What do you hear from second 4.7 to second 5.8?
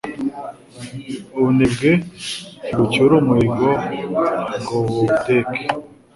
buwuteke